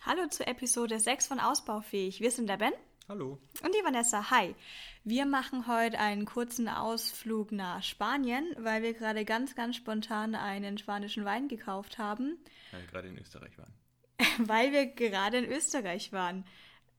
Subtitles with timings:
[0.00, 2.20] Hallo zur Episode 6 von Ausbaufähig.
[2.20, 2.72] Wir sind der Ben.
[3.08, 3.38] Hallo.
[3.64, 4.30] Und die Vanessa.
[4.30, 4.54] Hi.
[5.02, 10.78] Wir machen heute einen kurzen Ausflug nach Spanien, weil wir gerade ganz, ganz spontan einen
[10.78, 12.38] spanischen Wein gekauft haben.
[12.70, 13.72] Weil wir gerade in Österreich waren.
[14.48, 16.44] weil wir gerade in Österreich waren.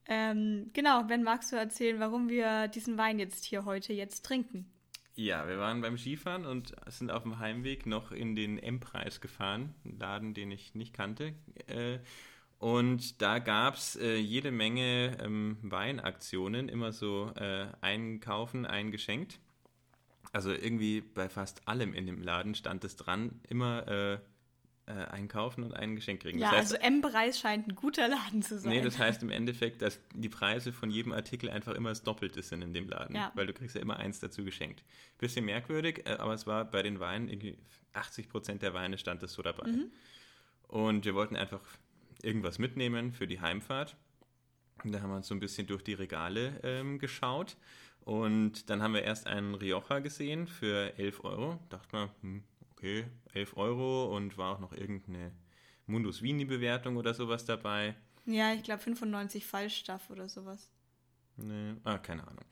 [0.06, 4.70] Ähm, genau, Ben, magst du erzählen, warum wir diesen Wein jetzt hier heute jetzt trinken?
[5.16, 9.74] Ja, wir waren beim Skifahren und sind auf dem Heimweg noch in den M-Preis gefahren,
[9.84, 11.34] einen Laden, den ich nicht kannte.
[11.68, 12.00] Äh,
[12.60, 19.40] und da gab es äh, jede Menge ähm, Weinaktionen, immer so äh, einkaufen, eingeschenkt.
[20.34, 24.20] Also irgendwie bei fast allem in dem Laden stand es dran, immer äh,
[24.90, 26.38] äh, einkaufen und ein Geschenk kriegen.
[26.38, 28.74] Ja, das heißt, also M-Preis scheint ein guter Laden zu sein.
[28.74, 32.42] Nee, das heißt im Endeffekt, dass die Preise von jedem Artikel einfach immer das Doppelte
[32.42, 33.32] sind in dem Laden, ja.
[33.36, 34.84] weil du kriegst ja immer eins dazu geschenkt.
[35.18, 37.58] Bisschen merkwürdig, äh, aber es war bei den Weinen, irgendwie
[37.94, 39.68] 80 Prozent der Weine stand das so dabei.
[39.70, 39.92] Mhm.
[40.68, 41.62] Und wir wollten einfach
[42.24, 43.96] irgendwas mitnehmen für die Heimfahrt.
[44.84, 47.58] Und da haben wir uns so ein bisschen durch die Regale ähm, geschaut.
[48.02, 51.60] Und dann haben wir erst einen Rioja gesehen für 11 Euro.
[51.70, 55.32] Dachte mal, hm, okay, 11 Euro und war auch noch irgendeine
[55.86, 57.96] Mundus Vini-Bewertung oder sowas dabei.
[58.26, 60.70] Ja, ich glaube 95 Fallstaff oder sowas.
[61.38, 62.46] Nee, ah, keine Ahnung.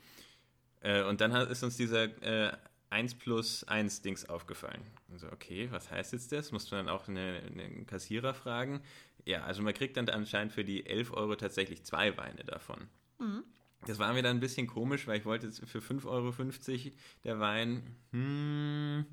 [0.82, 2.52] Äh, und dann ist uns dieser äh,
[2.90, 4.82] 1 plus 1 Dings aufgefallen.
[5.12, 6.52] Also, okay, was heißt jetzt das?
[6.52, 8.82] Musst du dann auch einen eine Kassierer fragen.
[9.28, 12.88] Ja, also man kriegt dann anscheinend für die 11 Euro tatsächlich zwei Weine davon.
[13.20, 13.44] Mhm.
[13.86, 17.40] Das war mir dann ein bisschen komisch, weil ich wollte jetzt für 5,50 Euro der
[17.40, 19.06] Wein, hm,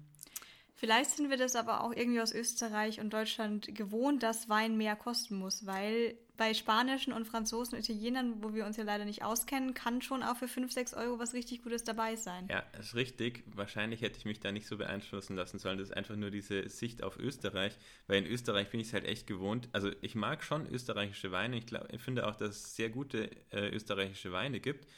[0.77, 4.97] Vielleicht sind wir das aber auch irgendwie aus Österreich und Deutschland gewohnt, dass Wein mehr
[4.97, 9.23] kosten muss, weil bei Spanischen und Franzosen und Italienern, wo wir uns ja leider nicht
[9.23, 12.49] auskennen, kann schon auch für 5, 6 Euro was richtig Gutes dabei sein.
[12.51, 13.45] Ja, ist richtig.
[13.55, 15.79] Wahrscheinlich hätte ich mich da nicht so beeinflussen lassen sollen.
[15.79, 19.05] Das ist einfach nur diese Sicht auf Österreich, weil in Österreich bin ich es halt
[19.05, 19.69] echt gewohnt.
[19.73, 21.57] Also ich mag schon österreichische Weine.
[21.57, 24.89] Ich, glaub, ich finde auch, dass es sehr gute äh, österreichische Weine gibt.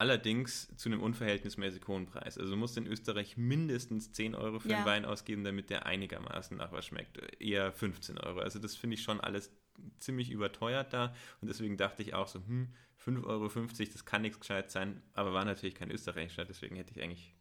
[0.00, 2.38] Allerdings zu einem unverhältnismäßig hohen Preis.
[2.38, 4.78] Also du musst in Österreich mindestens 10 Euro für ja.
[4.78, 7.18] einen Wein ausgeben, damit der einigermaßen nach was schmeckt.
[7.38, 8.40] Eher 15 Euro.
[8.40, 9.52] Also das finde ich schon alles
[9.98, 11.14] ziemlich überteuert da.
[11.40, 12.68] Und deswegen dachte ich auch so, hm,
[13.04, 13.48] 5,50 Euro,
[13.92, 15.02] das kann nichts gescheit sein.
[15.14, 17.34] Aber war natürlich kein österreichischer, deswegen hätte ich eigentlich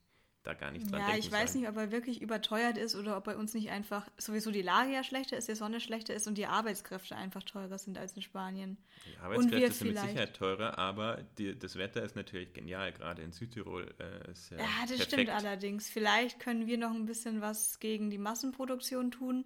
[0.44, 3.26] da gar nicht dran Ja, ich weiß nicht, ob er wirklich überteuert ist oder ob
[3.26, 6.38] bei uns nicht einfach sowieso die Lage ja schlechter ist, die Sonne schlechter ist und
[6.38, 8.78] die Arbeitskräfte einfach teurer sind als in Spanien.
[9.06, 13.34] Die Arbeitskräfte sind mit Sicherheit teurer, aber die, das Wetter ist natürlich genial, gerade in
[13.34, 13.94] Südtirol.
[14.00, 15.12] Äh, ist ja, ja, das perfekt.
[15.12, 15.90] stimmt allerdings.
[15.90, 19.46] Vielleicht können wir noch ein bisschen was gegen die Massenproduktion tun.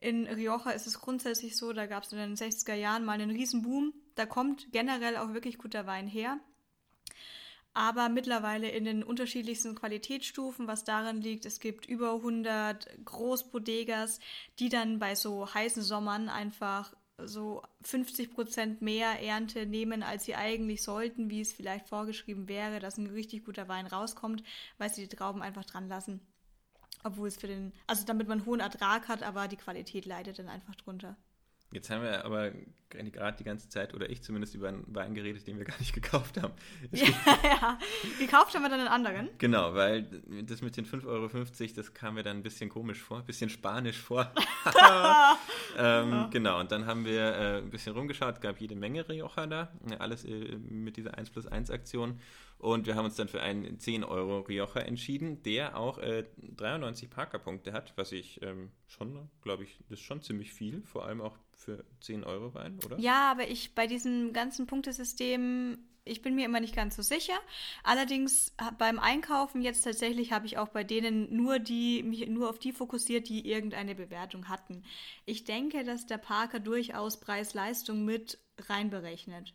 [0.00, 3.30] In Rioja ist es grundsätzlich so, da gab es in den 60er Jahren mal einen
[3.30, 3.94] Riesenboom.
[4.14, 6.38] Da kommt generell auch wirklich guter Wein her
[7.76, 14.18] aber mittlerweile in den unterschiedlichsten Qualitätsstufen, was daran liegt, es gibt über 100 Großbodegas,
[14.58, 20.34] die dann bei so heißen Sommern einfach so 50 Prozent mehr Ernte nehmen, als sie
[20.34, 24.42] eigentlich sollten, wie es vielleicht vorgeschrieben wäre, dass ein richtig guter Wein rauskommt,
[24.78, 26.22] weil sie die Trauben einfach dran lassen.
[27.04, 30.48] Obwohl es für den, also damit man hohen Ertrag hat, aber die Qualität leidet dann
[30.48, 31.16] einfach drunter.
[31.72, 32.52] Jetzt haben wir aber
[32.90, 35.92] gerade die ganze Zeit, oder ich zumindest, über einen Wein geredet, den wir gar nicht
[35.94, 36.54] gekauft haben.
[36.92, 37.06] Ja,
[37.42, 37.78] ja,
[38.18, 39.28] gekauft haben wir dann einen anderen.
[39.38, 40.02] Genau, weil
[40.44, 43.50] das mit den 5,50 Euro, das kam mir dann ein bisschen komisch vor, ein bisschen
[43.50, 44.32] spanisch vor.
[45.76, 46.28] ähm, ja.
[46.32, 50.24] Genau, und dann haben wir äh, ein bisschen rumgeschaut, gab jede Menge Rioja da, alles
[50.24, 52.20] äh, mit dieser 1 plus 1 Aktion.
[52.58, 57.10] Und wir haben uns dann für einen 10 Euro Rioja entschieden, der auch äh, 93
[57.10, 61.20] Parkerpunkte hat, was ich ähm, schon, glaube ich, das ist schon ziemlich viel, vor allem
[61.20, 62.98] auch für 10 Euro Wein, oder?
[62.98, 67.38] Ja, aber ich bei diesem ganzen Punktesystem, ich bin mir immer nicht ganz so sicher.
[67.82, 72.58] Allerdings beim Einkaufen jetzt tatsächlich habe ich auch bei denen nur die, mich nur auf
[72.58, 74.82] die fokussiert, die irgendeine Bewertung hatten.
[75.26, 78.38] Ich denke, dass der Parker durchaus Preis-Leistung mit
[78.68, 79.52] reinberechnet.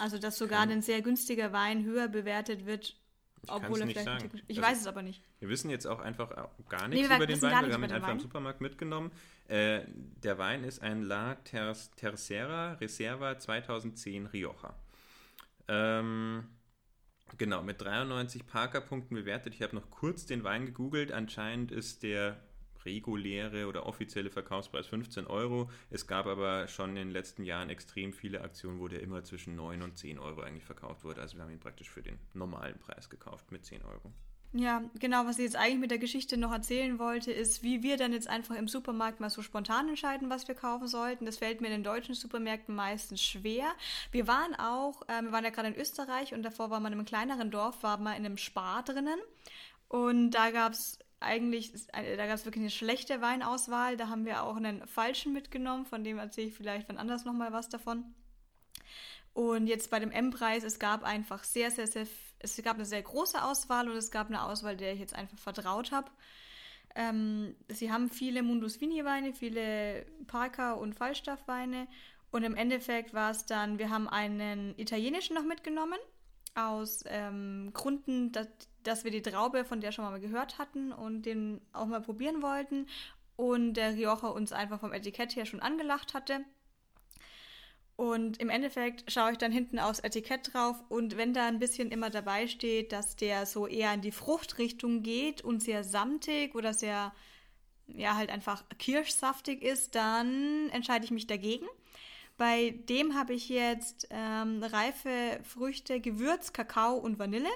[0.00, 0.70] Also, dass sogar Kann.
[0.70, 2.96] ein sehr günstiger Wein höher bewertet wird,
[3.48, 4.06] obwohl er vielleicht.
[4.06, 4.30] Sagen.
[4.48, 5.22] Ich also, weiß es aber nicht.
[5.38, 6.30] Wir wissen jetzt auch einfach
[6.68, 7.66] gar nichts nee, über den Wein.
[7.66, 9.10] Wir haben ihn einfach im Supermarkt mitgenommen.
[9.48, 14.74] Äh, der Wein ist ein La Ter Tercera Reserva 2010 Rioja.
[15.68, 16.46] Ähm,
[17.36, 19.54] genau, mit 93 Parker-Punkten bewertet.
[19.54, 21.12] Ich habe noch kurz den Wein gegoogelt.
[21.12, 22.40] Anscheinend ist der
[22.84, 25.70] reguläre oder offizielle Verkaufspreis 15 Euro.
[25.90, 29.56] Es gab aber schon in den letzten Jahren extrem viele Aktionen, wo der immer zwischen
[29.56, 31.20] 9 und 10 Euro eigentlich verkauft wurde.
[31.20, 34.12] Also wir haben ihn praktisch für den normalen Preis gekauft mit 10 Euro.
[34.52, 37.96] Ja, genau, was ich jetzt eigentlich mit der Geschichte noch erzählen wollte, ist, wie wir
[37.96, 41.24] dann jetzt einfach im Supermarkt mal so spontan entscheiden, was wir kaufen sollten.
[41.24, 43.72] Das fällt mir in den deutschen Supermärkten meistens schwer.
[44.10, 46.98] Wir waren auch, äh, wir waren ja gerade in Österreich und davor war man in
[46.98, 49.20] einem kleineren Dorf, war man in einem Spar drinnen.
[49.86, 53.96] Und da gab es eigentlich, da gab es wirklich eine schlechte Weinauswahl.
[53.96, 57.52] Da haben wir auch einen falschen mitgenommen, von dem erzähle ich vielleicht wann anders nochmal
[57.52, 58.14] was davon.
[59.32, 62.06] Und jetzt bei dem M-Preis, es gab einfach sehr, sehr, sehr,
[62.40, 65.38] es gab eine sehr große Auswahl und es gab eine Auswahl, der ich jetzt einfach
[65.38, 66.10] vertraut habe.
[66.96, 71.86] Ähm, sie haben viele Mundus Vini Weine, viele Parker und Falstaff-Weine.
[72.32, 75.98] Und im Endeffekt war es dann, wir haben einen italienischen noch mitgenommen,
[76.54, 78.48] aus ähm, Gründen, dass,
[78.82, 82.42] dass wir die Traube von der schon mal gehört hatten und den auch mal probieren
[82.42, 82.86] wollten.
[83.36, 86.44] Und der Rioja uns einfach vom Etikett her schon angelacht hatte.
[88.00, 91.90] Und im Endeffekt schaue ich dann hinten aufs Etikett drauf und wenn da ein bisschen
[91.90, 96.72] immer dabei steht, dass der so eher in die Fruchtrichtung geht und sehr samtig oder
[96.72, 97.12] sehr,
[97.88, 101.66] ja, halt einfach kirschsaftig ist, dann entscheide ich mich dagegen.
[102.40, 107.50] Bei dem habe ich jetzt ähm, reife Früchte, Gewürz, Kakao und Vanille.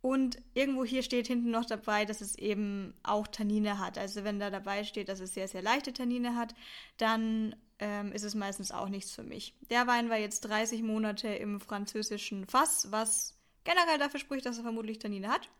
[0.00, 3.98] Und irgendwo hier steht hinten noch dabei, dass es eben auch Tannine hat.
[3.98, 6.54] Also wenn da dabei steht, dass es sehr, sehr leichte Tannine hat,
[6.98, 9.56] dann ähm, ist es meistens auch nichts für mich.
[9.70, 14.62] Der Wein war jetzt 30 Monate im französischen Fass, was generell dafür spricht, dass er
[14.62, 15.50] vermutlich Tannine hat.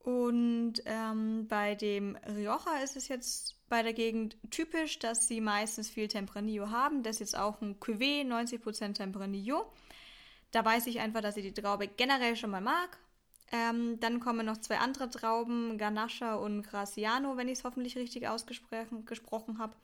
[0.00, 5.88] Und ähm, bei dem Rioja ist es jetzt bei der Gegend typisch, dass sie meistens
[5.88, 7.02] viel Tempranillo haben.
[7.02, 9.72] Das ist jetzt auch ein Cuvée, 90% Tempranillo.
[10.50, 12.98] Da weiß ich einfach, dass ich die Traube generell schon mal mag.
[13.52, 18.28] Ähm, dann kommen noch zwei andere Trauben, Ganache und Graciano, wenn ich es hoffentlich richtig
[18.28, 19.74] ausgesprochen habe.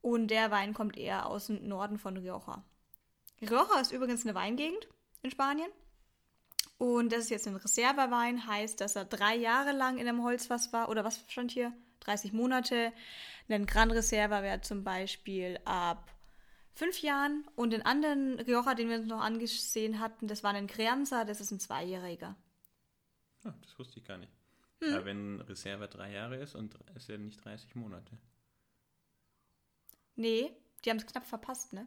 [0.00, 2.62] Und der Wein kommt eher aus dem Norden von Rioja.
[3.40, 4.88] Rioja ist übrigens eine Weingegend
[5.22, 5.70] in Spanien.
[6.78, 10.72] Und das ist jetzt ein Reservewein, heißt, dass er drei Jahre lang in einem Holzfass
[10.72, 10.88] war.
[10.88, 11.72] Oder was stand hier?
[12.00, 12.92] 30 Monate.
[13.48, 16.12] Ein Gran Reserva wäre zum Beispiel ab
[16.74, 17.44] fünf Jahren.
[17.56, 21.40] Und den anderen Rioja, den wir uns noch angesehen hatten, das war ein Crianza, das
[21.40, 22.36] ist ein Zweijähriger.
[23.44, 24.32] Oh, das wusste ich gar nicht.
[24.82, 24.94] Hm.
[24.94, 28.18] Aber wenn Reserva drei Jahre ist und ist ja nicht 30 Monate.
[30.16, 30.50] Nee,
[30.84, 31.86] die haben es knapp verpasst, ne?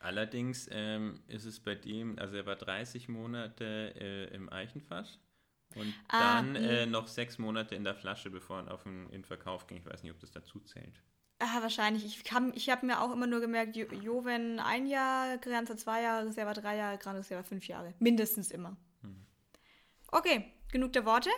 [0.00, 5.18] Allerdings ähm, ist es bei dem, also er war 30 Monate äh, im Eichenfass
[5.78, 9.24] und ah, dann äh, noch sechs Monate in der Flasche, bevor er auf den, in
[9.24, 9.78] Verkauf ging.
[9.78, 11.02] Ich weiß nicht, ob das dazu zählt.
[11.38, 12.04] Ah, wahrscheinlich.
[12.04, 16.26] Ich, ich habe mir auch immer nur gemerkt, jo Joven ein Jahr, Granza zwei Jahre,
[16.26, 17.94] Reserva drei Jahre, Gran Reserva fünf Jahre.
[18.00, 18.76] Mindestens immer.
[19.02, 19.24] Hm.
[20.10, 21.30] Okay, genug der Worte.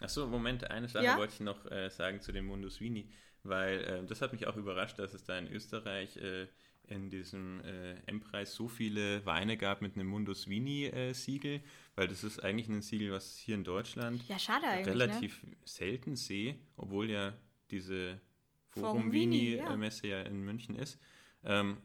[0.00, 1.16] Achso, Moment, eine Sache ja?
[1.16, 3.10] wollte ich noch äh, sagen zu dem Mundus Vini
[3.44, 6.46] weil äh, das hat mich auch überrascht, dass es da in Österreich äh,
[6.92, 11.60] in diesem äh, M-Preis so viele Weine gab mit einem Mundus Vini-Siegel,
[11.96, 14.86] weil das ist eigentlich ein Siegel, was hier in Deutschland ja, ne?
[14.86, 15.56] relativ ne?
[15.64, 17.32] selten sehe, obwohl ja
[17.70, 18.20] diese
[18.68, 20.18] Forum Vini-Messe ja.
[20.18, 20.22] ja.
[20.24, 20.98] in München ist.
[21.44, 21.78] Ähm,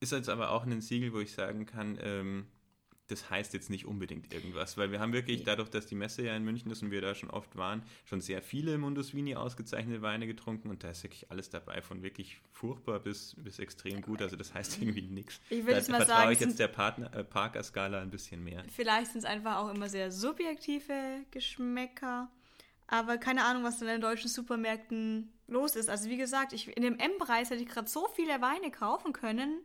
[0.00, 2.46] ist jetzt aber auch ein Siegel, wo ich sagen kann, ähm,
[3.10, 6.36] das heißt jetzt nicht unbedingt irgendwas, weil wir haben wirklich dadurch, dass die Messe ja
[6.36, 10.02] in München ist und wir da schon oft waren, schon sehr viele Mundus Vini ausgezeichnete
[10.02, 14.22] Weine getrunken und da ist wirklich alles dabei, von wirklich furchtbar bis, bis extrem gut.
[14.22, 15.40] Also das heißt irgendwie nichts.
[15.50, 18.62] Ich würde jetzt mal vertraue sagen, ich jetzt der Partner, äh, Parker-Skala ein bisschen mehr.
[18.74, 22.30] Vielleicht sind es einfach auch immer sehr subjektive Geschmäcker.
[22.86, 25.88] Aber keine Ahnung, was in den deutschen Supermärkten los ist.
[25.88, 29.60] Also wie gesagt, ich, in dem M-Preis hätte ich gerade so viele Weine kaufen können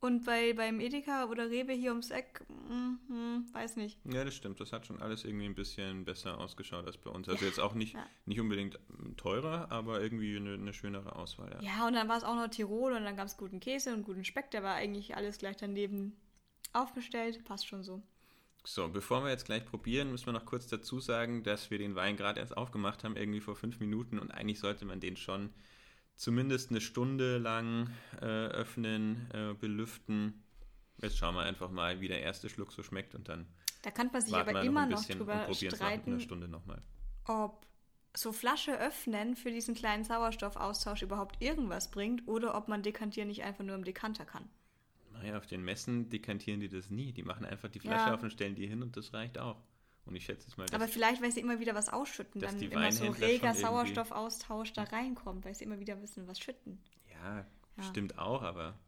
[0.00, 3.98] und bei, beim Edeka oder Rewe hier ums Eck, mm, mm, weiß nicht.
[4.04, 4.58] Ja, das stimmt.
[4.58, 7.28] Das hat schon alles irgendwie ein bisschen besser ausgeschaut als bei uns.
[7.28, 8.06] Also ja, jetzt auch nicht, ja.
[8.24, 8.78] nicht unbedingt
[9.18, 11.50] teurer, aber irgendwie eine, eine schönere Auswahl.
[11.60, 11.60] Ja.
[11.60, 14.04] ja, und dann war es auch noch Tirol und dann gab es guten Käse und
[14.04, 14.50] guten Speck.
[14.52, 16.16] Der war eigentlich alles gleich daneben
[16.72, 17.44] aufgestellt.
[17.44, 18.02] Passt schon so.
[18.64, 21.94] So, bevor wir jetzt gleich probieren, müssen wir noch kurz dazu sagen, dass wir den
[21.94, 25.50] Wein gerade erst aufgemacht haben, irgendwie vor fünf Minuten und eigentlich sollte man den schon
[26.20, 27.88] zumindest eine Stunde lang
[28.20, 30.44] äh, öffnen, äh, belüften.
[30.98, 33.46] Jetzt schauen wir einfach mal, wie der erste Schluck so schmeckt und dann.
[33.82, 36.82] Da kann man sich aber immer noch, noch drüber streiten, eine Stunde noch mal.
[37.24, 37.66] ob
[38.14, 43.44] so Flasche öffnen für diesen kleinen Sauerstoffaustausch überhaupt irgendwas bringt oder ob man dekantieren nicht
[43.44, 44.50] einfach nur im Dekanter kann.
[45.12, 47.12] Naja, auf den Messen dekantieren die das nie.
[47.12, 48.14] Die machen einfach die Flasche ja.
[48.14, 49.62] auf und stellen die hin und das reicht auch.
[50.06, 52.90] Und ich schätze jetzt mal, Aber vielleicht, weil sie immer wieder was ausschütten, dann immer
[52.90, 56.82] so reger Sauerstoffaustausch da reinkommt, weil sie immer wieder wissen, was schütten.
[57.12, 57.82] Ja, ja.
[57.84, 58.78] stimmt auch, aber.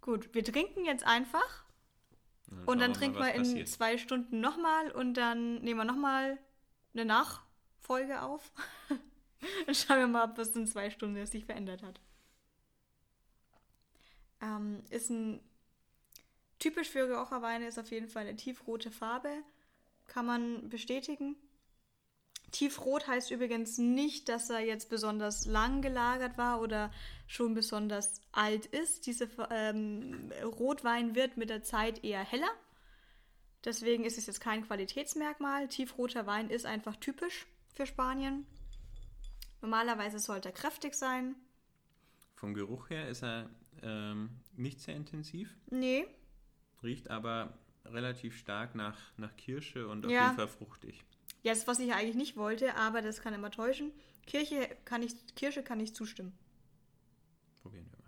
[0.00, 1.64] Gut, wir trinken jetzt einfach.
[2.46, 3.68] Dann und dann wir trinken mal, wir in passiert.
[3.68, 6.38] zwei Stunden nochmal und dann nehmen wir nochmal
[6.92, 8.52] eine Nachfolge auf.
[9.66, 12.00] dann schauen wir mal, ob was in zwei Stunden sich verändert hat.
[14.40, 15.40] Ähm, ist ein
[16.58, 19.42] typisch für Raucherweine ist auf jeden Fall eine tiefrote Farbe
[20.06, 21.36] kann man bestätigen.
[22.50, 26.92] Tiefrot heißt übrigens nicht, dass er jetzt besonders lang gelagert war oder
[27.26, 29.06] schon besonders alt ist.
[29.06, 32.50] Dieser ähm, Rotwein wird mit der Zeit eher heller.
[33.64, 35.68] Deswegen ist es jetzt kein Qualitätsmerkmal.
[35.68, 38.46] Tiefroter Wein ist einfach typisch für Spanien.
[39.60, 41.34] Normalerweise sollte er kräftig sein.
[42.36, 43.48] Vom Geruch her ist er
[43.82, 46.06] ähm, nicht sehr intensiv, Nee,
[46.82, 50.24] riecht aber relativ stark nach, nach Kirsche und auf Ja.
[50.24, 51.04] jeden Fall fruchtig.
[51.42, 53.92] ja, das, was ich eigentlich nicht wollte, aber das kann immer täuschen.
[54.26, 56.32] Kirche kann ich, Kirsche kann ich zustimmen.
[57.62, 58.04] Probieren wir mal.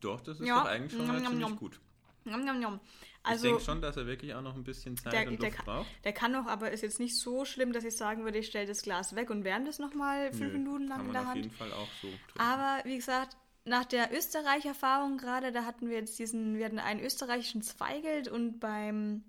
[0.00, 0.46] Doch, das ist Mhm.
[0.46, 0.62] Ja.
[0.62, 1.56] doch eigentlich schon mal njam, ziemlich njam.
[1.58, 1.80] gut.
[2.24, 2.80] Njam,
[3.24, 3.26] njam.
[3.26, 5.50] ich Also, denke schon, dass er wirklich auch noch ein bisschen Zeit der, und der,
[5.50, 6.04] Luft kann, braucht.
[6.04, 8.66] der kann noch, aber ist jetzt nicht so schlimm, dass ich sagen würde, ich stelle
[8.66, 11.26] das Glas weg und wärme das nochmal fünf Nö, Minuten lang kann in der auf
[11.28, 11.36] Hand.
[11.44, 12.08] jeden Fall auch so.
[12.38, 17.00] Aber wie gesagt, nach der Österreich-Erfahrung gerade, da hatten wir jetzt diesen, wir hatten einen
[17.00, 19.24] österreichischen Zweigelt und beim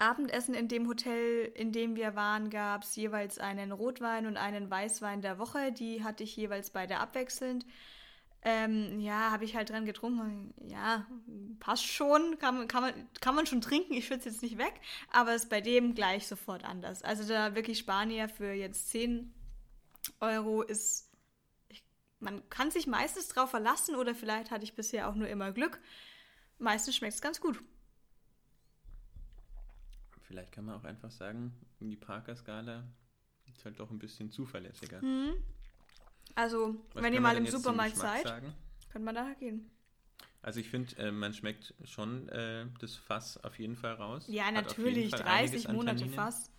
[0.00, 4.70] Abendessen in dem Hotel, in dem wir waren, gab es jeweils einen Rotwein und einen
[4.70, 5.72] Weißwein der Woche.
[5.72, 7.64] Die hatte ich jeweils beide abwechselnd.
[8.42, 10.54] Ähm, ja, habe ich halt dran getrunken.
[10.68, 11.06] Ja,
[11.58, 13.94] passt schon, kann, man- kann, man, kann man schon trinken.
[13.94, 14.80] Ich schütze jetzt nicht weg,
[15.10, 17.02] aber ist bei dem gleich sofort anders.
[17.02, 19.34] Also da wirklich Spanier für jetzt 10
[20.20, 21.08] Euro ist
[22.20, 25.80] man kann sich meistens drauf verlassen oder vielleicht hatte ich bisher auch nur immer Glück.
[26.58, 27.62] Meistens schmeckt es ganz gut.
[30.22, 32.84] Vielleicht kann man auch einfach sagen, die Parker-Skala
[33.46, 35.00] ist halt doch ein bisschen zuverlässiger.
[36.38, 38.54] Also, Was wenn ihr mal im Supermarkt seid, Sagen?
[38.90, 39.70] könnt man da gehen.
[40.40, 44.24] Also ich finde, äh, man schmeckt schon äh, das Fass auf jeden Fall raus.
[44.28, 46.14] Ja, natürlich, Fall 30 einiges an Monate Tanninen.
[46.14, 46.52] fast.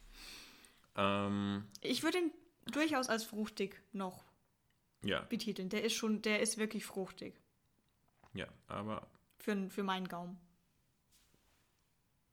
[0.98, 2.31] Ähm, Ich würde ihn
[2.65, 4.25] durchaus als fruchtig noch
[5.01, 5.69] ja, betiteln.
[5.69, 7.39] Der ist schon, der ist wirklich fruchtig
[8.33, 9.07] ja, aber
[9.38, 10.38] für, für meinen Gaumen.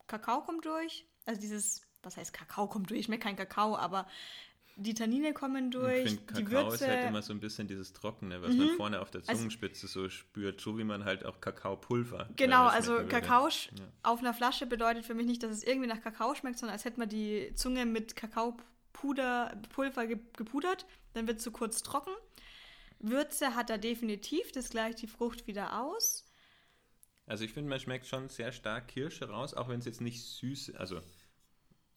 [0.06, 1.06] Kakao kommt durch.
[1.24, 3.00] Also dieses, was heißt Kakao kommt durch?
[3.00, 4.06] Ich schmecke kein Kakao, aber
[4.78, 6.08] die Tannine kommen ich durch.
[6.08, 6.84] finde, die Kakao Würze.
[6.84, 9.86] ist halt immer so ein bisschen dieses Trockene, was man vorne auf der Also- Zungenspitze
[9.88, 12.28] so spürt, so wie man halt auch Kakaopulver.
[12.36, 12.96] Genau, also.
[13.08, 13.58] Kakao Ja.
[14.02, 16.84] auf einer Flasche bedeutet für mich nicht, dass es irgendwie nach Kakao schmeckt, sondern als
[16.84, 20.86] hätte man die Zunge mit Kakaopuder, Pulver ge- gepudert.
[21.14, 22.12] Dann wird es so kurz trocken.
[22.98, 26.24] Würze hat er definitiv, das gleicht die Frucht wieder aus.
[27.26, 30.22] Also ich finde, man schmeckt schon sehr stark Kirsche raus, auch wenn es jetzt nicht
[30.22, 31.00] süß, also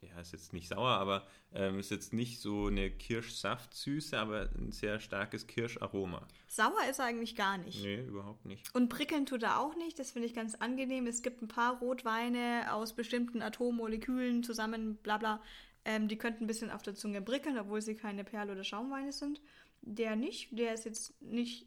[0.02, 4.72] ja, ist jetzt nicht sauer, aber ähm, ist jetzt nicht so eine Kirschsaftsüße, aber ein
[4.72, 6.26] sehr starkes Kirscharoma.
[6.48, 7.84] Sauer ist er eigentlich gar nicht.
[7.84, 8.74] Nee, überhaupt nicht.
[8.74, 11.06] Und prickeln tut er auch nicht, das finde ich ganz angenehm.
[11.06, 15.42] Es gibt ein paar Rotweine aus bestimmten Atommolekülen zusammen, bla bla.
[15.86, 19.12] Ähm, die könnten ein bisschen auf der Zunge prickeln, obwohl sie keine Perl- oder Schaumweine
[19.12, 19.42] sind.
[19.82, 21.66] Der nicht, der ist jetzt nicht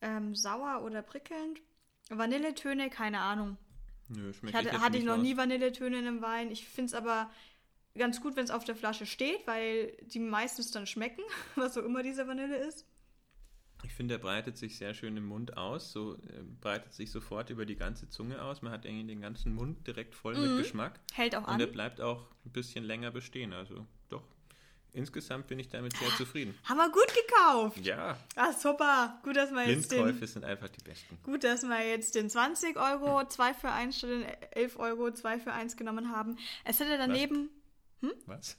[0.00, 1.60] ähm, sauer oder prickelnd.
[2.08, 3.56] Vanilletöne, keine Ahnung.
[4.08, 5.22] Nö, Ich schmeckt hatte, jetzt hatte ich noch raus.
[5.22, 6.50] nie Vanilletöne in einem Wein.
[6.50, 7.30] Ich finde es aber
[7.96, 11.22] ganz gut, wenn es auf der Flasche steht, weil die meistens dann schmecken,
[11.56, 12.86] was auch immer diese Vanille ist.
[13.84, 17.50] Ich finde, er breitet sich sehr schön im Mund aus, so äh, breitet sich sofort
[17.50, 18.62] über die ganze Zunge aus.
[18.62, 20.98] Man hat irgendwie den ganzen Mund direkt voll mit Geschmack.
[21.12, 21.72] Hält auch Und er an.
[21.72, 23.52] bleibt auch ein bisschen länger bestehen.
[23.52, 24.24] Also doch,
[24.96, 26.56] insgesamt bin ich damit sehr zufrieden.
[26.64, 27.78] Haben wir gut gekauft.
[27.78, 29.20] Ja, Ah, super.
[29.22, 31.18] Gut, dass wir jetzt den, Blindkäufe sind einfach die besten.
[31.22, 35.38] gut, dass wir jetzt den 20 Euro 2 für 1 statt den 11 Euro 2
[35.38, 36.36] für 1 genommen haben.
[36.64, 37.50] Es hätte daneben,
[38.26, 38.56] Was?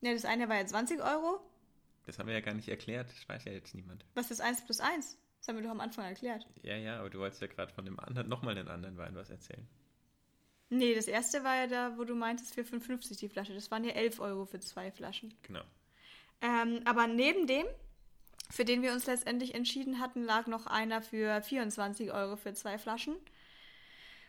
[0.00, 1.40] ne, das eine war ja 20 Euro.
[2.06, 3.10] Das haben wir ja gar nicht erklärt.
[3.10, 4.04] Das weiß ja jetzt niemand.
[4.14, 5.18] Was ist 1 plus 1?
[5.38, 6.46] Das haben wir doch am Anfang erklärt.
[6.62, 9.30] Ja, ja, aber du wolltest ja gerade von dem anderen, nochmal einen anderen Wein was
[9.30, 9.66] erzählen.
[10.68, 13.54] Nee, das erste war ja da, wo du meintest, für 55 die Flasche.
[13.54, 15.34] Das waren ja 11 Euro für zwei Flaschen.
[15.42, 15.62] Genau.
[16.42, 17.66] Ähm, aber neben dem,
[18.50, 22.78] für den wir uns letztendlich entschieden hatten, lag noch einer für 24 Euro für zwei
[22.78, 23.16] Flaschen.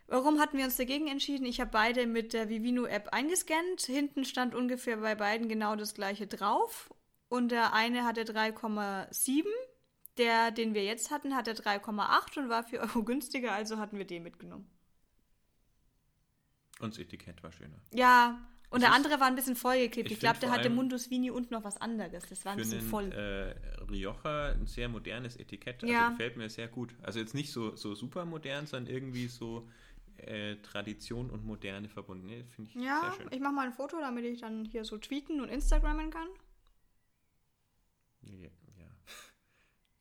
[0.08, 1.46] Warum hatten wir uns dagegen entschieden?
[1.46, 3.82] Ich habe beide mit der Vivino-App eingescannt.
[3.82, 6.94] Hinten stand ungefähr bei beiden genau das gleiche drauf.
[7.30, 9.44] Und der eine hatte 3,7.
[10.18, 14.06] Der, den wir jetzt hatten, hatte 3,8 und war 4 Euro günstiger, also hatten wir
[14.06, 14.68] den mitgenommen.
[16.80, 17.78] Und das Etikett war schöner.
[17.94, 20.08] Ja, und Es der andere war ein bisschen vollgeklebt.
[20.08, 22.24] ich Ich, glaube, der hatte Mundus Vini und noch was anderes.
[22.30, 23.12] Das war ein bisschen einen voll.
[23.14, 23.56] äh,
[23.90, 25.82] Rioja ein sehr modernes Etikett.
[25.84, 26.10] Also Ja.
[26.10, 26.94] gefällt mir sehr gut.
[27.02, 29.70] Also jetzt nicht so, so super modern, sondern irgendwie so
[30.18, 32.26] äh, Tradition und Moderne verbunden.
[32.28, 33.28] Nee, Finde ich Ja, sehr schön.
[33.32, 36.28] ich mache mal ein Foto, damit ich dann hier so tweeten und Instagrammen kann.
[38.24, 38.50] Ja.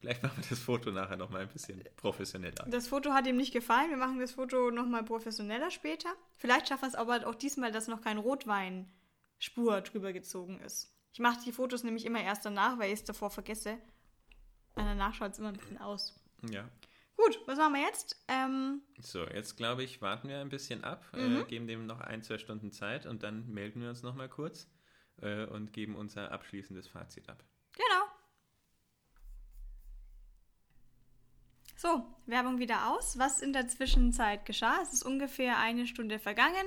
[0.07, 2.65] Vielleicht machen wir das Foto nachher nochmal ein bisschen professioneller.
[2.69, 3.91] Das Foto hat ihm nicht gefallen.
[3.91, 6.09] Wir machen das Foto nochmal professioneller später.
[6.37, 10.93] Vielleicht schaffen wir es aber auch diesmal, dass noch kein Rotweinspur drüber gezogen ist.
[11.13, 13.73] Ich mache die Fotos nämlich immer erst danach, weil ich es davor vergesse.
[14.75, 16.15] Und danach schaut es immer ein bisschen aus.
[16.51, 16.69] Ja.
[17.17, 18.23] Gut, was machen wir jetzt?
[18.29, 21.41] Ähm, So, jetzt glaube ich, warten wir ein bisschen ab, Mhm.
[21.41, 24.69] äh, geben dem noch ein, zwei Stunden Zeit und dann melden wir uns nochmal kurz
[25.23, 27.43] äh, und geben unser abschließendes Fazit ab.
[27.73, 28.05] genau.
[31.79, 33.19] So, Werbung wieder aus.
[33.19, 34.81] Was in der Zwischenzeit geschah?
[34.83, 36.67] Es ist ungefähr eine Stunde vergangen.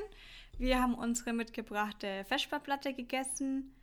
[0.59, 3.73] Wir haben unsere mitgebrachte Vesperplatte gegessen,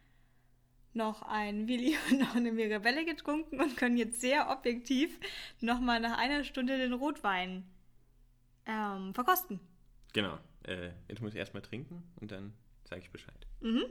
[0.92, 5.18] noch ein Willi und noch eine Mirabelle getrunken und können jetzt sehr objektiv
[5.60, 7.64] nochmal nach einer Stunde den Rotwein
[8.64, 9.58] ähm, verkosten.
[10.12, 10.38] Genau.
[10.62, 12.52] Äh, jetzt muss ich erstmal trinken und dann
[12.84, 13.48] sage ich Bescheid.
[13.60, 13.84] Mhm.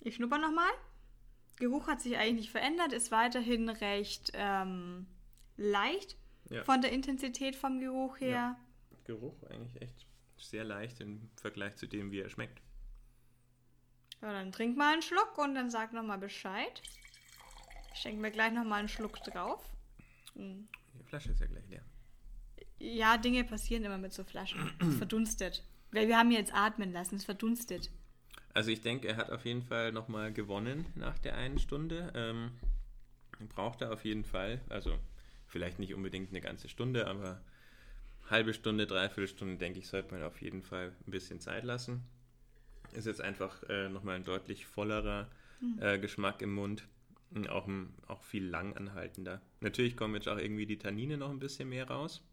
[0.00, 0.72] Ich schnupper nochmal.
[1.60, 5.06] Geruch hat sich eigentlich nicht verändert, ist weiterhin recht ähm,
[5.56, 6.16] leicht
[6.50, 6.64] Ja.
[6.64, 8.30] von der Intensität vom Geruch her.
[8.30, 8.60] Ja.
[9.04, 12.60] Geruch eigentlich echt sehr leicht im Vergleich zu dem, wie er schmeckt.
[14.20, 16.82] Ja, dann trink mal einen Schluck und dann sag nochmal Bescheid.
[17.94, 19.64] Ich schenke mir gleich nochmal einen Schluck drauf.
[20.34, 20.68] Hm.
[20.98, 21.84] Die Flasche ist ja gleich leer.
[22.78, 24.72] Ja, Dinge passieren immer mit so Flaschen.
[24.80, 25.64] Es verdunstet.
[25.92, 27.90] Weil wir haben jetzt atmen lassen, es verdunstet.
[28.54, 32.12] Also ich denke, er hat auf jeden Fall nochmal gewonnen nach der einen Stunde.
[32.14, 32.52] Ähm,
[33.48, 34.60] braucht er auf jeden Fall.
[34.68, 34.98] Also
[35.50, 37.42] vielleicht nicht unbedingt eine ganze Stunde, aber
[38.28, 42.02] halbe Stunde, dreiviertel Stunde, denke ich, sollte man auf jeden Fall ein bisschen Zeit lassen.
[42.92, 45.28] Ist jetzt einfach äh, nochmal ein deutlich vollerer
[45.80, 46.86] äh, Geschmack im Mund.
[47.32, 47.68] Und Auch,
[48.08, 49.40] auch viel langanhaltender.
[49.60, 52.24] Natürlich kommen jetzt auch irgendwie die Tannine noch ein bisschen mehr raus.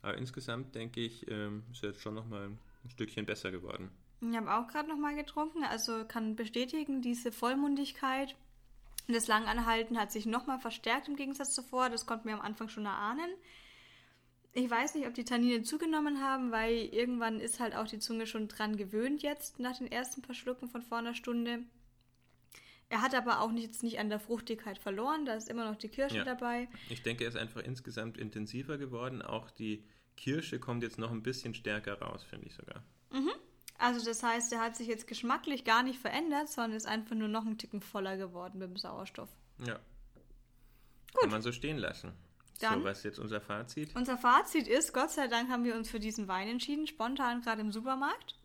[0.00, 2.50] Aber insgesamt denke ich, ähm, ist jetzt schon nochmal
[2.84, 3.90] ein Stückchen besser geworden.
[4.20, 8.36] Ich habe auch gerade nochmal getrunken, also kann bestätigen, diese Vollmundigkeit
[9.08, 11.90] und das Langanhalten hat sich nochmal verstärkt im Gegensatz zuvor.
[11.90, 13.30] Das konnten wir am Anfang schon erahnen.
[14.54, 18.26] Ich weiß nicht, ob die Tannine zugenommen haben, weil irgendwann ist halt auch die Zunge
[18.26, 21.60] schon dran gewöhnt jetzt nach den ersten paar Schlucken von vor einer Stunde.
[22.90, 25.76] Er hat aber auch nicht, jetzt nicht an der Fruchtigkeit verloren, da ist immer noch
[25.76, 26.24] die Kirsche Ja.
[26.24, 26.68] dabei.
[26.90, 29.22] Ich denke, er ist einfach insgesamt intensiver geworden.
[29.22, 29.82] Auch die
[30.18, 32.82] Kirsche kommt jetzt noch ein bisschen stärker raus, finde ich sogar.
[33.82, 37.28] Also das heißt, er hat sich jetzt geschmacklich gar nicht verändert, sondern ist einfach nur
[37.28, 39.28] noch ein Ticken voller geworden mit dem Sauerstoff.
[39.66, 39.80] Ja.
[41.20, 42.12] Kann man so stehen lassen.
[42.60, 43.94] Dann- so, was ist jetzt unser Fazit?
[43.96, 47.60] Unser Fazit ist, Gott sei Dank haben wir uns für diesen Wein entschieden, spontan gerade
[47.60, 48.38] im Supermarkt.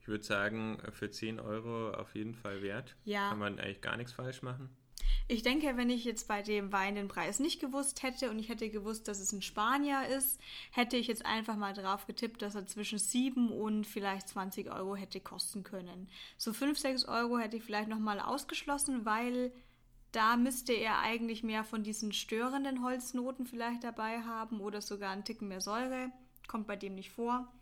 [0.00, 2.96] Ich würde sagen, für 10 Euro auf jeden Fall wert.
[3.04, 3.28] Ja.
[3.30, 4.68] Kann man eigentlich gar nichts falsch machen.
[5.28, 8.48] Ich denke, wenn ich jetzt bei dem Wein den Preis nicht gewusst hätte und ich
[8.48, 12.54] hätte gewusst, dass es ein Spanier ist, hätte ich jetzt einfach mal drauf getippt, dass
[12.54, 16.08] er zwischen 7 und vielleicht 20 Euro hätte kosten können.
[16.36, 19.52] So 5, 6 Euro hätte ich vielleicht nochmal ausgeschlossen, weil
[20.12, 25.24] da müsste er eigentlich mehr von diesen störenden Holznoten vielleicht dabei haben oder sogar einen
[25.24, 26.10] Ticken mehr Säure.
[26.46, 27.52] Kommt bei dem nicht vor.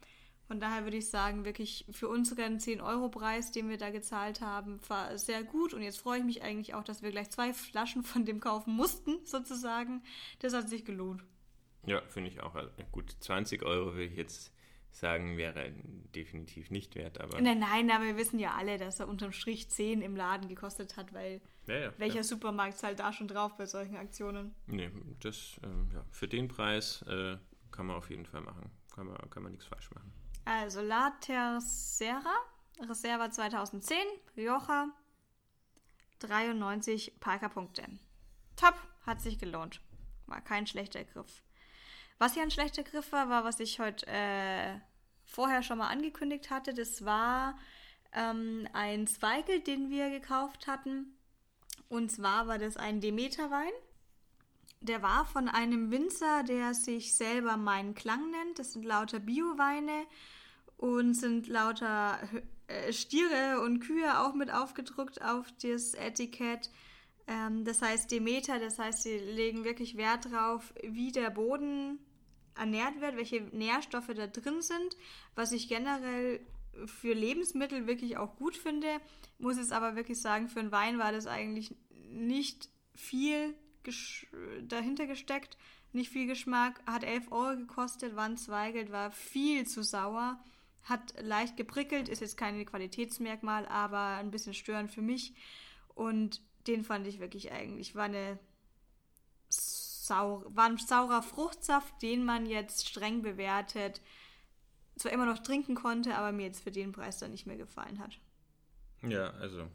[0.46, 5.16] Von daher würde ich sagen, wirklich für unseren 10-Euro-Preis, den wir da gezahlt haben, war
[5.16, 5.72] sehr gut.
[5.72, 8.74] Und jetzt freue ich mich eigentlich auch, dass wir gleich zwei Flaschen von dem kaufen
[8.74, 10.02] mussten, sozusagen.
[10.40, 11.24] Das hat sich gelohnt.
[11.87, 12.54] Ja, finde ich auch.
[12.54, 14.52] Also, gut, 20 Euro würde ich jetzt
[14.90, 15.72] sagen, wäre
[16.14, 17.40] definitiv nicht wert, aber.
[17.40, 20.96] Nein, nein, aber wir wissen ja alle, dass er unterm Strich 10 im Laden gekostet
[20.96, 22.22] hat, weil Ja, ja, welcher ja.
[22.22, 24.54] Supermarkt zahlt da schon drauf bei solchen Aktionen?
[24.66, 27.37] Nee, das, ähm, ja, für den Preis äh,
[27.72, 28.70] kann man auf jeden Fall machen.
[28.94, 30.12] Kann man, kann man nichts falsch machen.
[30.44, 32.35] Also La Tercera,
[32.80, 33.96] Reserva 2010,
[34.37, 34.88] Rioja,
[36.20, 37.85] 93 Parker-Punkte.
[38.57, 38.74] Top,
[39.07, 39.80] hat sich gelohnt.
[40.26, 41.42] War kein schlechter Griff.
[42.18, 44.78] Was hier ein schlechter Griff war, war, was ich heute äh,
[45.24, 46.74] vorher schon mal angekündigt hatte.
[46.74, 47.59] Das war
[48.12, 51.16] ähm, ein Zweigel, den wir gekauft hatten.
[51.88, 53.72] Und zwar war das ein Demeter-Wein.
[54.85, 58.59] Der war von einem Winzer, der sich selber Mein Klang nennt.
[58.59, 60.05] Das sind lauter Bio-Weine
[60.77, 62.18] und sind lauter
[62.66, 66.70] äh, Stiere und Kühe auch mit aufgedruckt auf das Etikett.
[67.27, 71.99] Ähm, das heißt Demeter, das heißt, sie legen wirklich Wert drauf, wie der Boden
[72.55, 74.99] ernährt wird, welche Nährstoffe da drin sind,
[75.35, 76.40] was ich generell
[76.85, 79.01] für Lebensmittel wirklich auch gut finde.
[79.38, 81.75] Muss jetzt aber wirklich sagen, für einen Wein war das eigentlich
[82.11, 83.55] nicht viel
[84.62, 85.57] dahinter gesteckt,
[85.92, 90.38] nicht viel Geschmack, hat 11 Euro gekostet, war Zweigelt, war viel zu sauer,
[90.83, 95.35] hat leicht geprickelt, ist jetzt kein Qualitätsmerkmal, aber ein bisschen störend für mich.
[95.94, 98.38] Und den fand ich wirklich eigentlich, war eine
[99.49, 104.01] sau war ein saurer Fruchtsaft, den man jetzt streng bewertet,
[104.97, 107.99] zwar immer noch trinken konnte, aber mir jetzt für den Preis dann nicht mehr gefallen
[107.99, 108.18] hat.
[109.03, 109.68] Ja, also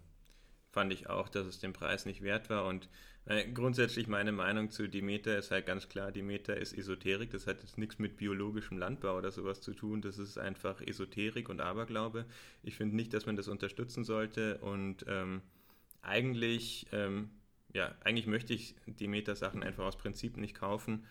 [0.71, 2.65] fand ich auch, dass es den Preis nicht wert war.
[2.65, 2.89] Und
[3.25, 7.31] äh, grundsätzlich meine Meinung zu Demeter ist halt ganz klar, Demeter ist Esoterik.
[7.31, 10.01] Das hat jetzt nichts mit biologischem Landbau oder sowas zu tun.
[10.01, 12.25] Das ist einfach Esoterik und Aberglaube.
[12.63, 14.57] Ich finde nicht, dass man das unterstützen sollte.
[14.59, 15.41] Und ähm,
[16.01, 17.29] eigentlich, ähm,
[17.73, 21.05] ja, eigentlich möchte ich Demeter-Sachen einfach aus Prinzip nicht kaufen.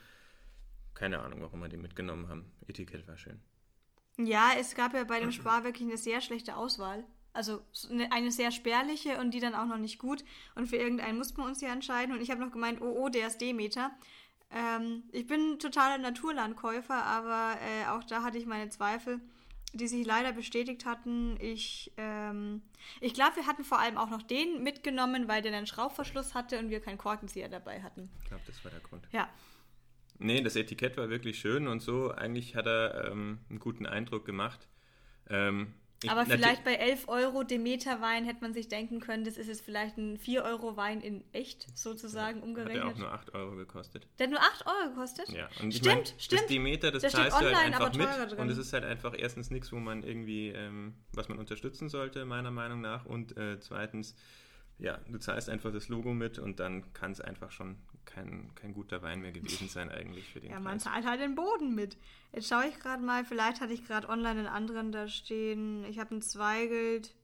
[0.94, 2.50] Keine Ahnung, warum wir die mitgenommen haben.
[2.66, 3.40] Etikett war schön.
[4.16, 7.04] Ja, es gab ja bei dem Spar wirklich eine sehr schlechte Auswahl.
[7.38, 10.24] Also so eine, eine sehr spärliche und die dann auch noch nicht gut.
[10.56, 12.12] Und für irgendeinen mussten wir uns ja entscheiden.
[12.12, 13.92] Und ich habe noch gemeint, oh, oh, der ist Demeter.
[14.50, 19.20] Ähm, ich bin totaler Naturlandkäufer, aber äh, auch da hatte ich meine Zweifel,
[19.72, 21.38] die sich leider bestätigt hatten.
[21.40, 22.62] Ich, ähm,
[23.00, 26.58] ich glaube, wir hatten vor allem auch noch den mitgenommen, weil der einen Schraubverschluss hatte
[26.58, 28.10] und wir keinen Korkenzieher dabei hatten.
[28.20, 29.06] Ich glaube, das war der Grund.
[29.12, 29.28] Ja.
[30.18, 32.10] Nee, das Etikett war wirklich schön und so.
[32.10, 34.66] Eigentlich hat er ähm, einen guten Eindruck gemacht.
[35.30, 39.48] Ähm, ich, Aber vielleicht bei 11 Euro Demeter-Wein hätte man sich denken können, das ist
[39.48, 42.84] jetzt vielleicht ein 4 Euro Wein in echt sozusagen ja, umgerechnet.
[42.84, 44.06] Hat ja auch nur 8 Euro gekostet.
[44.18, 45.28] Der hat nur 8 Euro gekostet?
[45.30, 46.42] Ja, und stimmt, mein, stimmt.
[46.42, 48.06] Das Demeter, das zahlst du halt einfach mit.
[48.08, 48.38] Drin.
[48.38, 52.24] Und es ist halt einfach erstens nichts, wo man irgendwie, ähm, was man unterstützen sollte,
[52.24, 53.04] meiner Meinung nach.
[53.04, 54.14] Und äh, zweitens,
[54.78, 58.72] ja, du zahlst einfach das Logo mit und dann kann es einfach schon kein, kein
[58.72, 60.84] guter Wein mehr gewesen sein eigentlich für den Ja, man Preis.
[60.84, 61.96] zahlt halt den Boden mit.
[62.32, 65.84] Jetzt schaue ich gerade mal, vielleicht hatte ich gerade online einen anderen da stehen.
[65.84, 67.14] Ich habe einen Zweigelt.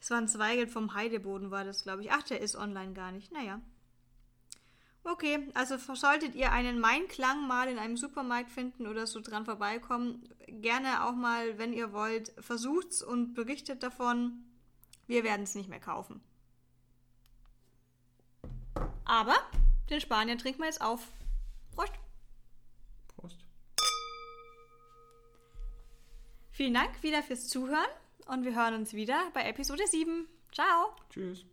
[0.00, 2.12] Es war ein Zweigelt vom Heideboden, war das, glaube ich.
[2.12, 3.32] Ach, der ist online gar nicht.
[3.32, 3.60] Naja.
[5.02, 10.28] Okay, also solltet ihr einen Mainklang mal in einem Supermarkt finden oder so dran vorbeikommen,
[10.48, 14.44] gerne auch mal, wenn ihr wollt, versucht's und berichtet davon.
[15.06, 16.20] Wir werden es nicht mehr kaufen.
[19.04, 19.36] Aber
[19.90, 21.08] den Spanier trinken wir jetzt auf.
[21.74, 21.92] Prost.
[23.16, 23.38] Prost.
[26.50, 27.86] Vielen Dank wieder fürs Zuhören
[28.26, 30.26] und wir hören uns wieder bei Episode 7.
[30.52, 30.96] Ciao.
[31.10, 31.44] Tschüss.